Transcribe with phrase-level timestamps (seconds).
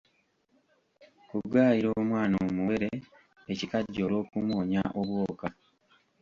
[1.29, 2.89] Kugaayira omwana omuwere
[3.51, 5.47] ekikajjo olw'okumuwonya obwoka.